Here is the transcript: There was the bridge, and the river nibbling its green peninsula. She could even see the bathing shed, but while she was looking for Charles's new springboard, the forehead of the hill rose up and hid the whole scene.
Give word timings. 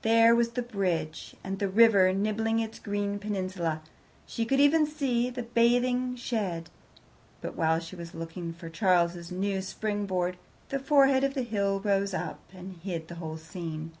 There 0.00 0.34
was 0.34 0.52
the 0.52 0.62
bridge, 0.62 1.36
and 1.44 1.58
the 1.58 1.68
river 1.68 2.10
nibbling 2.14 2.60
its 2.60 2.78
green 2.78 3.18
peninsula. 3.18 3.82
She 4.26 4.46
could 4.46 4.58
even 4.58 4.86
see 4.86 5.28
the 5.28 5.42
bathing 5.42 6.16
shed, 6.16 6.70
but 7.42 7.56
while 7.56 7.78
she 7.78 7.94
was 7.94 8.14
looking 8.14 8.54
for 8.54 8.70
Charles's 8.70 9.30
new 9.30 9.60
springboard, 9.60 10.38
the 10.70 10.78
forehead 10.78 11.24
of 11.24 11.34
the 11.34 11.42
hill 11.42 11.78
rose 11.80 12.14
up 12.14 12.40
and 12.54 12.78
hid 12.78 13.08
the 13.08 13.16
whole 13.16 13.36
scene. 13.36 13.92